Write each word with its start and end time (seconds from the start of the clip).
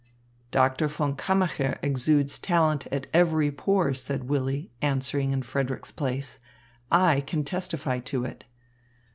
"Doctor 0.49 0.87
von 0.87 1.15
Kammacher 1.15 1.77
exudes 1.83 2.39
talent 2.39 2.87
at 2.87 3.05
every 3.13 3.51
pore," 3.51 3.93
said 3.93 4.23
Willy, 4.27 4.71
answering 4.81 5.29
in 5.29 5.43
Frederick's 5.43 5.91
place. 5.91 6.39
"I 6.91 7.21
can 7.27 7.43
testify 7.43 7.99
to 7.99 8.25
it." 8.25 8.43